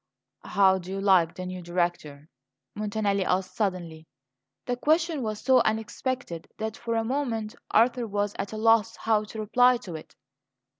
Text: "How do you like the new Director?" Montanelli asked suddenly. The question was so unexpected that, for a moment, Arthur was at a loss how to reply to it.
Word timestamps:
"How 0.45 0.79
do 0.79 0.89
you 0.89 0.99
like 0.99 1.35
the 1.35 1.45
new 1.45 1.61
Director?" 1.61 2.27
Montanelli 2.73 3.23
asked 3.23 3.55
suddenly. 3.55 4.07
The 4.65 4.75
question 4.75 5.21
was 5.21 5.39
so 5.41 5.59
unexpected 5.61 6.47
that, 6.57 6.75
for 6.75 6.95
a 6.95 7.03
moment, 7.03 7.53
Arthur 7.69 8.07
was 8.07 8.33
at 8.39 8.51
a 8.51 8.57
loss 8.57 8.95
how 8.95 9.25
to 9.25 9.39
reply 9.39 9.77
to 9.77 9.93
it. 9.95 10.15